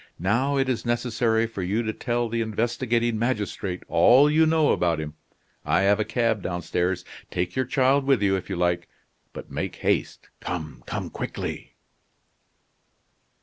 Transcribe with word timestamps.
"Now 0.17 0.57
it 0.57 0.67
is 0.67 0.83
necessary 0.83 1.45
for 1.45 1.61
you 1.61 1.83
to 1.83 1.93
tell 1.93 2.27
the 2.27 2.41
investigating 2.41 3.19
magistrate 3.19 3.83
all 3.87 4.31
you 4.31 4.47
know 4.47 4.71
about 4.71 4.99
him. 4.99 5.13
I 5.63 5.81
have 5.81 5.99
a 5.99 6.03
cab 6.03 6.41
downstairs. 6.41 7.05
Take 7.29 7.55
your 7.55 7.65
child 7.65 8.05
with 8.05 8.23
you, 8.23 8.35
if 8.35 8.49
you 8.49 8.55
like; 8.55 8.89
but 9.31 9.51
make 9.51 9.75
haste; 9.75 10.29
come, 10.39 10.81
come 10.87 11.11
quickly!" 11.11 11.75